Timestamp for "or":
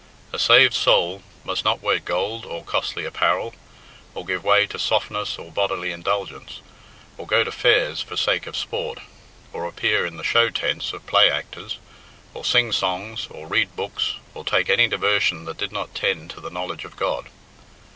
2.43-2.63, 4.15-4.25, 5.37-5.51, 7.19-7.27, 9.53-9.67, 12.33-12.43, 13.29-13.45, 14.33-14.43